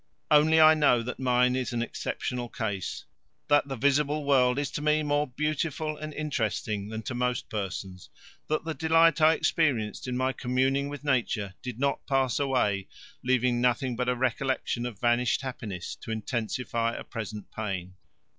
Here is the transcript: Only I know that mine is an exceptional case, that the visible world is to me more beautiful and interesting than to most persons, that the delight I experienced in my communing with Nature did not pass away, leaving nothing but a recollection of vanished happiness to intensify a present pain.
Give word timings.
Only 0.31 0.59
I 0.59 0.73
know 0.73 1.03
that 1.03 1.19
mine 1.19 1.55
is 1.55 1.73
an 1.73 1.83
exceptional 1.83 2.49
case, 2.49 3.05
that 3.49 3.67
the 3.67 3.75
visible 3.75 4.25
world 4.25 4.57
is 4.57 4.71
to 4.71 4.81
me 4.81 5.03
more 5.03 5.27
beautiful 5.27 5.95
and 5.95 6.11
interesting 6.11 6.89
than 6.89 7.03
to 7.03 7.13
most 7.13 7.49
persons, 7.51 8.09
that 8.47 8.65
the 8.65 8.73
delight 8.73 9.21
I 9.21 9.33
experienced 9.35 10.07
in 10.07 10.17
my 10.17 10.33
communing 10.33 10.89
with 10.89 11.03
Nature 11.03 11.53
did 11.61 11.77
not 11.79 12.07
pass 12.07 12.39
away, 12.39 12.87
leaving 13.23 13.61
nothing 13.61 13.95
but 13.95 14.09
a 14.09 14.15
recollection 14.15 14.87
of 14.87 14.99
vanished 14.99 15.43
happiness 15.43 15.95
to 15.97 16.09
intensify 16.09 16.95
a 16.95 17.03
present 17.03 17.51
pain. 17.55 17.93